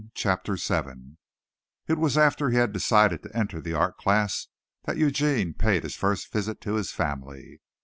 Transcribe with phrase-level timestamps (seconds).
[0.15, 1.17] CHAPTER VII
[1.87, 4.47] It was after he had decided to enter the art class
[4.85, 7.61] that Eugene paid his first visit to his family.